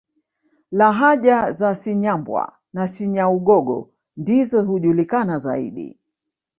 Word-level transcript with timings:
Lahaja 0.71 1.51
za 1.51 1.75
Cinyambwa 1.75 2.57
na 2.73 2.87
Cinyaugogo 2.87 3.89
ndizo 4.17 4.63
hujulikana 4.63 5.39
zaidi 5.39 5.97